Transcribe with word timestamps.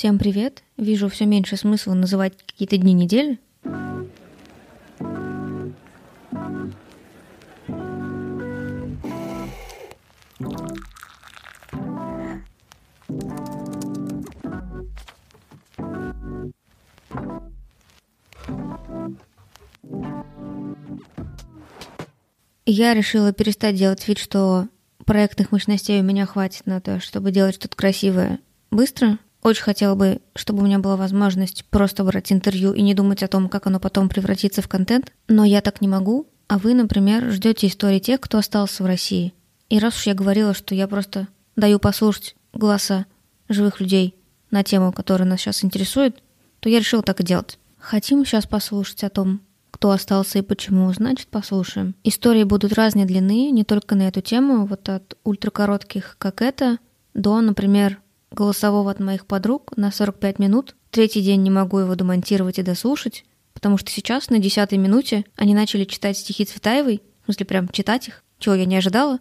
Всем 0.00 0.18
привет! 0.18 0.62
Вижу 0.78 1.10
все 1.10 1.26
меньше 1.26 1.58
смысла 1.58 1.92
называть 1.92 2.32
какие-то 2.46 2.78
дни 2.78 2.94
недели. 2.94 3.38
Я 22.64 22.94
решила 22.94 23.34
перестать 23.34 23.76
делать 23.76 24.08
вид, 24.08 24.16
что 24.16 24.66
проектных 25.04 25.52
мощностей 25.52 26.00
у 26.00 26.02
меня 26.02 26.24
хватит 26.24 26.64
на 26.64 26.80
то, 26.80 27.00
чтобы 27.00 27.32
делать 27.32 27.56
что-то 27.56 27.76
красивое 27.76 28.38
быстро. 28.70 29.18
Очень 29.42 29.62
хотела 29.62 29.94
бы, 29.94 30.20
чтобы 30.34 30.62
у 30.62 30.66
меня 30.66 30.78
была 30.78 30.96
возможность 30.96 31.64
просто 31.66 32.04
брать 32.04 32.30
интервью 32.30 32.72
и 32.72 32.82
не 32.82 32.94
думать 32.94 33.22
о 33.22 33.28
том, 33.28 33.48
как 33.48 33.66
оно 33.66 33.80
потом 33.80 34.08
превратится 34.08 34.60
в 34.60 34.68
контент. 34.68 35.12
Но 35.28 35.44
я 35.44 35.60
так 35.60 35.80
не 35.80 35.88
могу. 35.88 36.26
А 36.48 36.58
вы, 36.58 36.74
например, 36.74 37.30
ждете 37.30 37.68
истории 37.68 38.00
тех, 38.00 38.20
кто 38.20 38.38
остался 38.38 38.82
в 38.82 38.86
России. 38.86 39.32
И 39.68 39.78
раз 39.78 39.96
уж 39.96 40.06
я 40.06 40.14
говорила, 40.14 40.52
что 40.52 40.74
я 40.74 40.88
просто 40.88 41.28
даю 41.56 41.78
послушать 41.78 42.34
голоса 42.52 43.06
живых 43.48 43.80
людей 43.80 44.14
на 44.50 44.64
тему, 44.64 44.92
которая 44.92 45.28
нас 45.28 45.40
сейчас 45.40 45.64
интересует, 45.64 46.20
то 46.58 46.68
я 46.68 46.80
решила 46.80 47.02
так 47.02 47.20
и 47.20 47.24
делать. 47.24 47.58
Хотим 47.78 48.26
сейчас 48.26 48.46
послушать 48.46 49.04
о 49.04 49.10
том, 49.10 49.40
кто 49.70 49.92
остался 49.92 50.40
и 50.40 50.42
почему, 50.42 50.92
значит, 50.92 51.28
послушаем. 51.28 51.94
Истории 52.04 52.44
будут 52.44 52.72
разной 52.72 53.06
длины, 53.06 53.50
не 53.50 53.64
только 53.64 53.94
на 53.94 54.08
эту 54.08 54.20
тему, 54.20 54.66
вот 54.66 54.88
от 54.88 55.16
ультракоротких, 55.24 56.16
как 56.18 56.42
это, 56.42 56.78
до, 57.14 57.40
например, 57.40 57.98
голосового 58.30 58.90
от 58.90 59.00
моих 59.00 59.26
подруг 59.26 59.76
на 59.76 59.90
45 59.90 60.38
минут. 60.38 60.76
Третий 60.90 61.22
день 61.22 61.42
не 61.42 61.50
могу 61.50 61.78
его 61.78 61.94
домонтировать 61.94 62.58
и 62.58 62.62
дослушать, 62.62 63.24
потому 63.52 63.78
что 63.78 63.90
сейчас, 63.90 64.30
на 64.30 64.38
десятой 64.38 64.78
минуте, 64.78 65.24
они 65.36 65.54
начали 65.54 65.84
читать 65.84 66.18
стихи 66.18 66.44
Цветаевой, 66.44 67.02
в 67.22 67.24
смысле, 67.26 67.46
прям 67.46 67.68
читать 67.68 68.08
их, 68.08 68.24
чего 68.38 68.54
я 68.54 68.64
не 68.64 68.76
ожидала. 68.76 69.18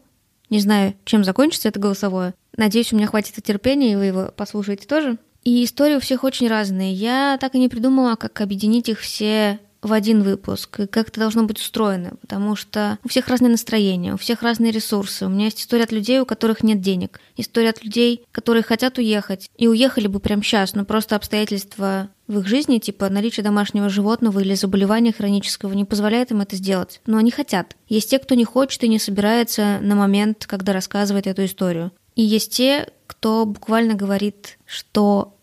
Не 0.50 0.60
знаю, 0.60 0.96
чем 1.06 1.24
закончится 1.24 1.68
это 1.68 1.80
голосовое. 1.80 2.34
Надеюсь, 2.58 2.92
у 2.92 2.96
меня 2.96 3.08
хватит 3.08 3.44
терпения, 3.44 3.94
и 3.94 3.96
вы 3.96 4.06
его 4.06 4.34
послушаете 4.36 4.88
тоже. 4.88 5.18
И 5.44 5.64
истории 5.64 5.96
у 5.96 6.00
всех 6.00 6.24
очень 6.24 6.48
разные. 6.48 6.94
Я 6.94 7.38
так 7.40 7.56
и 7.56 7.60
не 7.60 7.70
придумала, 7.70 8.16
как 8.16 8.42
объединить 8.42 8.90
их 8.90 9.00
все 9.00 9.60
в 9.82 9.94
один 9.94 10.24
выпуск, 10.24 10.82
и 10.82 10.88
как 10.88 11.10
это 11.10 11.20
должно 11.20 11.44
быть 11.44 11.60
устроено, 11.60 12.14
потому 12.22 12.56
что 12.56 12.98
у 13.04 13.10
всех 13.10 13.28
разные 13.28 13.50
настроения, 13.50 14.14
у 14.14 14.18
всех 14.18 14.42
разные 14.42 14.72
ресурсы. 14.72 15.26
У 15.26 15.30
меня 15.30 15.46
есть 15.46 15.62
история 15.62 15.84
от 15.84 15.92
людей, 15.92 16.20
у 16.20 16.26
которых 16.26 16.64
нет 16.64 16.82
денег, 16.82 17.20
история 17.38 17.70
от 17.70 17.84
людей, 17.84 18.26
которые 18.32 18.64
хотят 18.64 18.98
уехать, 18.98 19.50
и 19.58 19.68
уехали 19.68 20.08
бы 20.08 20.20
прямо 20.20 20.44
сейчас, 20.44 20.74
но 20.74 20.86
просто 20.86 21.16
обстоятельства 21.16 22.10
в 22.28 22.40
их 22.40 22.48
жизни, 22.48 22.78
типа 22.78 23.10
наличие 23.10 23.44
домашнего 23.44 23.90
животного 23.90 24.40
или 24.40 24.54
заболевания 24.54 25.12
хронического, 25.12 25.74
не 25.74 25.86
позволяет 25.86 26.32
им 26.32 26.42
это 26.42 26.56
сделать. 26.56 27.02
Но 27.08 27.18
они 27.18 27.32
хотят. 27.32 27.76
Есть 27.88 28.12
те, 28.12 28.20
кто 28.20 28.36
не 28.36 28.46
хочет 28.46 28.84
и 28.84 28.88
не 28.88 29.00
собирается 29.00 29.80
на 29.82 29.96
момент, 29.96 30.46
когда 30.46 30.74
рассказывает 30.74 31.26
эту 31.26 31.46
историю. 31.46 31.92
И 32.16 32.22
есть 32.22 32.52
те, 32.52 32.90
кто 33.08 33.46
буквально 33.46 33.96
говорит, 33.96 34.60
что 34.66 35.39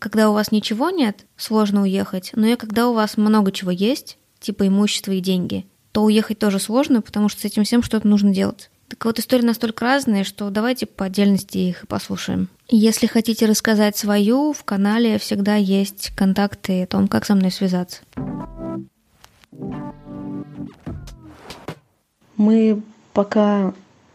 когда 0.00 0.30
у 0.30 0.32
вас 0.32 0.50
ничего 0.50 0.90
нет, 0.90 1.26
сложно 1.36 1.82
уехать, 1.82 2.32
но 2.34 2.46
и 2.46 2.56
когда 2.56 2.88
у 2.88 2.94
вас 2.94 3.16
много 3.16 3.52
чего 3.52 3.70
есть, 3.70 4.18
типа 4.40 4.66
имущества 4.66 5.12
и 5.12 5.20
деньги, 5.20 5.66
то 5.92 6.02
уехать 6.02 6.38
тоже 6.38 6.58
сложно, 6.58 7.02
потому 7.02 7.28
что 7.28 7.42
с 7.42 7.44
этим 7.44 7.64
всем 7.64 7.82
что-то 7.82 8.08
нужно 8.08 8.32
делать. 8.34 8.70
Так 8.88 9.04
вот, 9.04 9.20
истории 9.20 9.44
настолько 9.44 9.84
разные, 9.84 10.24
что 10.24 10.50
давайте 10.50 10.86
по 10.86 11.04
отдельности 11.04 11.58
их 11.58 11.84
и 11.84 11.86
послушаем. 11.86 12.48
Если 12.68 13.06
хотите 13.06 13.46
рассказать 13.46 13.96
свою, 13.96 14.52
в 14.52 14.64
канале 14.64 15.18
всегда 15.18 15.54
есть 15.54 16.10
контакты 16.16 16.82
о 16.82 16.86
том, 16.86 17.06
как 17.06 17.24
со 17.24 17.36
мной 17.36 17.52
связаться. 17.52 18.00
Мы 22.36 22.82
пока 23.12 23.74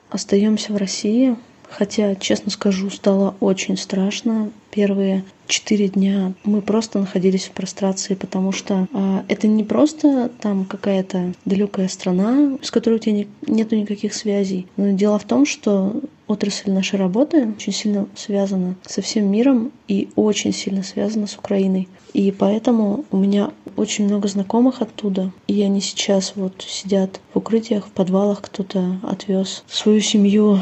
остаемся 0.09 0.73
в 0.73 0.77
России, 0.77 1.37
хотя, 1.69 2.15
честно 2.15 2.51
скажу, 2.51 2.89
стало 2.89 3.35
очень 3.39 3.77
страшно. 3.77 4.51
Первые 4.71 5.23
четыре 5.47 5.87
дня 5.87 6.33
мы 6.43 6.61
просто 6.61 6.99
находились 6.99 7.45
в 7.45 7.51
прострации, 7.51 8.15
потому 8.15 8.51
что 8.51 8.87
э, 8.91 9.23
это 9.27 9.47
не 9.47 9.63
просто 9.63 10.29
там 10.41 10.65
какая-то 10.65 11.33
далекая 11.45 11.87
страна, 11.87 12.57
с 12.61 12.71
которой 12.71 12.95
у 12.95 12.99
тебя 12.99 13.13
не, 13.13 13.27
нету 13.47 13.75
никаких 13.75 14.13
связей. 14.13 14.67
Но 14.77 14.91
дело 14.91 15.19
в 15.19 15.23
том, 15.23 15.45
что 15.45 16.01
отрасль 16.27 16.71
нашей 16.71 16.97
работы 16.97 17.53
очень 17.55 17.73
сильно 17.73 18.07
связана 18.15 18.75
со 18.85 19.01
всем 19.01 19.31
миром 19.31 19.71
и 19.87 20.09
очень 20.15 20.53
сильно 20.53 20.83
связана 20.83 21.27
с 21.27 21.35
Украиной. 21.35 21.87
И 22.13 22.31
поэтому 22.31 23.05
у 23.11 23.17
меня 23.17 23.51
очень 23.75 24.05
много 24.05 24.27
знакомых 24.27 24.81
оттуда. 24.81 25.31
И 25.47 25.61
они 25.61 25.81
сейчас 25.81 26.33
вот 26.35 26.65
сидят 26.67 27.19
в 27.33 27.37
укрытиях, 27.37 27.87
в 27.87 27.91
подвалах. 27.91 28.41
Кто-то 28.41 28.99
отвез 29.03 29.63
свою 29.67 30.01
семью 30.01 30.59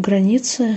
границы 0.00 0.76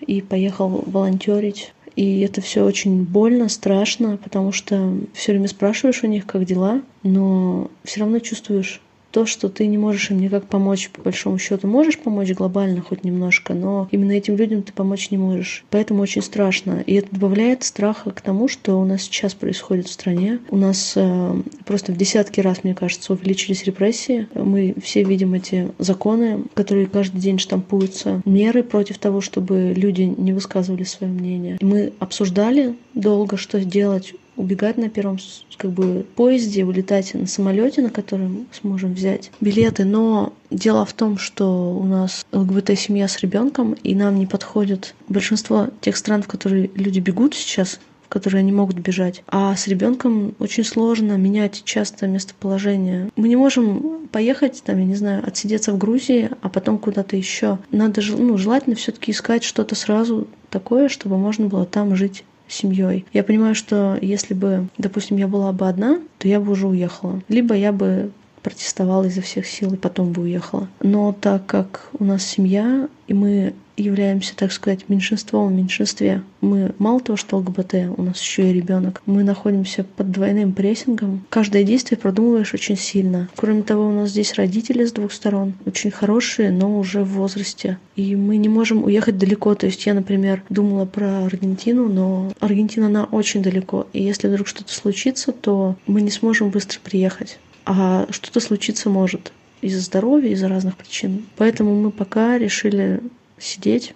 и 0.00 0.20
поехал 0.20 0.82
волонтерить. 0.86 1.72
И 1.96 2.20
это 2.20 2.40
все 2.40 2.64
очень 2.64 3.04
больно, 3.04 3.48
страшно, 3.48 4.16
потому 4.16 4.52
что 4.52 4.96
все 5.12 5.32
время 5.32 5.48
спрашиваешь 5.48 6.02
у 6.02 6.06
них, 6.06 6.26
как 6.26 6.44
дела, 6.44 6.82
но 7.02 7.70
все 7.84 8.00
равно 8.00 8.20
чувствуешь 8.20 8.80
то, 9.10 9.26
что 9.26 9.48
ты 9.48 9.66
не 9.66 9.78
можешь 9.78 10.10
им 10.10 10.20
никак 10.20 10.46
помочь, 10.46 10.90
по 10.90 11.02
большому 11.02 11.38
счету. 11.38 11.66
Можешь 11.66 11.98
помочь 11.98 12.30
глобально 12.30 12.80
хоть 12.80 13.04
немножко, 13.04 13.54
но 13.54 13.88
именно 13.90 14.12
этим 14.12 14.36
людям 14.36 14.62
ты 14.62 14.72
помочь 14.72 15.10
не 15.10 15.18
можешь. 15.18 15.64
Поэтому 15.70 16.02
очень 16.02 16.22
страшно. 16.22 16.82
И 16.86 16.94
это 16.94 17.08
добавляет 17.12 17.64
страха 17.64 18.10
к 18.10 18.20
тому, 18.20 18.48
что 18.48 18.80
у 18.80 18.84
нас 18.84 19.02
сейчас 19.02 19.34
происходит 19.34 19.88
в 19.88 19.92
стране. 19.92 20.38
У 20.50 20.56
нас 20.56 20.94
э, 20.96 21.34
просто 21.64 21.92
в 21.92 21.96
десятки 21.96 22.40
раз, 22.40 22.64
мне 22.64 22.74
кажется, 22.74 23.12
увеличились 23.12 23.64
репрессии. 23.64 24.28
Мы 24.34 24.74
все 24.82 25.02
видим 25.02 25.34
эти 25.34 25.70
законы, 25.78 26.44
которые 26.54 26.86
каждый 26.86 27.20
день 27.20 27.38
штампуются. 27.38 28.22
Меры 28.24 28.62
против 28.62 28.98
того, 28.98 29.20
чтобы 29.20 29.74
люди 29.76 30.02
не 30.02 30.32
высказывали 30.32 30.84
свое 30.84 31.12
мнение. 31.12 31.58
Мы 31.60 31.92
обсуждали 31.98 32.76
долго, 32.94 33.36
что 33.36 33.60
сделать 33.60 34.14
убегать 34.40 34.78
на 34.78 34.88
первом 34.88 35.18
как 35.56 35.70
бы 35.70 36.06
поезде, 36.16 36.64
улетать 36.64 37.14
на 37.14 37.26
самолете, 37.26 37.82
на 37.82 37.90
котором 37.90 38.46
сможем 38.52 38.94
взять 38.94 39.30
билеты. 39.40 39.84
Но 39.84 40.32
дело 40.50 40.84
в 40.84 40.92
том, 40.92 41.18
что 41.18 41.76
у 41.76 41.84
нас 41.84 42.24
ЛГБТ-семья 42.32 43.08
с 43.08 43.18
ребенком, 43.20 43.74
и 43.74 43.94
нам 43.94 44.18
не 44.18 44.26
подходит 44.26 44.94
большинство 45.08 45.68
тех 45.80 45.96
стран, 45.96 46.22
в 46.22 46.28
которые 46.28 46.70
люди 46.74 47.00
бегут 47.00 47.34
сейчас, 47.34 47.78
в 48.06 48.08
которые 48.08 48.40
они 48.40 48.52
могут 48.52 48.78
бежать. 48.78 49.22
А 49.28 49.54
с 49.54 49.68
ребенком 49.68 50.34
очень 50.38 50.64
сложно 50.64 51.16
менять 51.16 51.62
часто 51.64 52.06
местоположение. 52.06 53.10
Мы 53.16 53.28
не 53.28 53.36
можем 53.36 54.08
поехать, 54.10 54.62
там, 54.64 54.78
я 54.78 54.84
не 54.84 54.96
знаю, 54.96 55.22
отсидеться 55.26 55.72
в 55.72 55.78
Грузии, 55.78 56.30
а 56.40 56.48
потом 56.48 56.78
куда-то 56.78 57.16
еще. 57.16 57.58
Надо, 57.70 58.00
ну, 58.16 58.36
желательно 58.38 58.76
все-таки 58.76 59.12
искать 59.12 59.44
что-то 59.44 59.74
сразу 59.74 60.26
такое, 60.48 60.88
чтобы 60.88 61.18
можно 61.18 61.46
было 61.46 61.66
там 61.66 61.94
жить 61.94 62.24
семьей. 62.52 63.06
Я 63.12 63.24
понимаю, 63.24 63.54
что 63.54 63.96
если 64.00 64.34
бы, 64.34 64.68
допустим, 64.78 65.16
я 65.16 65.28
была 65.28 65.52
бы 65.52 65.68
одна, 65.68 66.00
то 66.18 66.28
я 66.28 66.40
бы 66.40 66.52
уже 66.52 66.66
уехала. 66.66 67.22
Либо 67.28 67.54
я 67.54 67.72
бы 67.72 68.10
протестовала 68.42 69.04
изо 69.04 69.20
всех 69.20 69.46
сил 69.46 69.74
и 69.74 69.76
потом 69.76 70.12
бы 70.12 70.22
уехала. 70.22 70.68
Но 70.80 71.14
так 71.18 71.46
как 71.46 71.88
у 71.98 72.04
нас 72.04 72.24
семья, 72.24 72.88
и 73.06 73.14
мы 73.14 73.54
являемся, 73.80 74.36
так 74.36 74.52
сказать, 74.52 74.88
меньшинством 74.88 75.48
в 75.48 75.52
меньшинстве. 75.52 76.22
Мы 76.40 76.74
мало 76.78 77.00
того, 77.00 77.16
что 77.16 77.38
ЛГБТ, 77.38 77.74
у 77.96 78.02
нас 78.02 78.20
еще 78.20 78.48
и 78.48 78.52
ребенок. 78.52 79.02
Мы 79.06 79.24
находимся 79.24 79.84
под 79.84 80.10
двойным 80.10 80.52
прессингом. 80.52 81.24
Каждое 81.28 81.64
действие 81.64 81.98
продумываешь 81.98 82.54
очень 82.54 82.76
сильно. 82.76 83.28
Кроме 83.36 83.62
того, 83.62 83.88
у 83.88 83.92
нас 83.92 84.10
здесь 84.10 84.34
родители 84.34 84.84
с 84.84 84.92
двух 84.92 85.12
сторон, 85.12 85.54
очень 85.66 85.90
хорошие, 85.90 86.50
но 86.50 86.78
уже 86.78 87.02
в 87.02 87.12
возрасте. 87.12 87.78
И 87.96 88.14
мы 88.16 88.36
не 88.36 88.48
можем 88.48 88.84
уехать 88.84 89.18
далеко. 89.18 89.54
То 89.54 89.66
есть 89.66 89.84
я, 89.86 89.94
например, 89.94 90.42
думала 90.48 90.84
про 90.84 91.24
Аргентину, 91.24 91.88
но 91.88 92.32
Аргентина, 92.40 92.86
она 92.86 93.04
очень 93.04 93.42
далеко. 93.42 93.86
И 93.92 94.02
если 94.02 94.28
вдруг 94.28 94.46
что-то 94.46 94.72
случится, 94.72 95.32
то 95.32 95.76
мы 95.86 96.02
не 96.02 96.10
сможем 96.10 96.50
быстро 96.50 96.78
приехать. 96.82 97.38
А 97.72 98.08
что-то 98.10 98.40
случиться 98.40 98.90
может 98.90 99.32
из-за 99.60 99.80
здоровья, 99.80 100.30
из-за 100.30 100.48
разных 100.48 100.76
причин. 100.76 101.26
Поэтому 101.36 101.80
мы 101.80 101.92
пока 101.92 102.36
решили 102.36 103.00
сидеть 103.38 103.94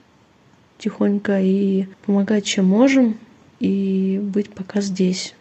тихонько 0.79 1.41
и 1.41 1.89
помогать, 2.07 2.45
чем 2.45 2.67
можем, 2.67 3.19
и 3.59 4.21
быть 4.23 4.55
пока 4.55 4.81
здесь. 4.81 5.35